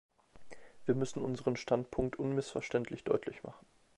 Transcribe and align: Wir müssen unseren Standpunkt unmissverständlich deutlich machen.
Wir 0.87 0.95
müssen 0.95 1.21
unseren 1.23 1.55
Standpunkt 1.55 2.15
unmissverständlich 2.17 3.03
deutlich 3.03 3.43
machen. 3.43 3.67